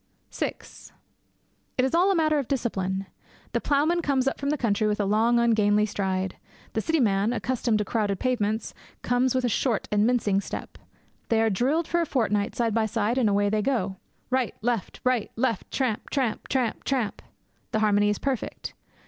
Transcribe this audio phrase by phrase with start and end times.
[0.31, 0.55] VI
[1.77, 3.05] It is all a matter of discipline.
[3.51, 6.37] The ploughman comes up from the country with a long ungainly stride.
[6.73, 10.79] The city man, accustomed to crowded pavements, comes with a short and mincing step.
[11.29, 13.97] They are drilled for a fortnight side by side, and away they go.
[14.31, 14.55] Right!
[14.63, 14.99] Left!
[15.03, 15.29] Right!
[15.35, 15.69] Left!
[15.69, 16.09] Tramp!
[16.09, 16.47] tramp!
[16.47, 16.83] tramp!
[16.83, 17.21] tramp!
[17.71, 18.73] The harmony is perfect.